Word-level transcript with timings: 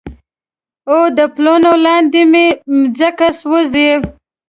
او 0.91 0.99
د 1.17 1.19
پلونو 1.35 1.71
لاندې 1.85 2.21
مې 2.31 2.45
مځکه 2.77 3.27
سوزي 3.39 3.89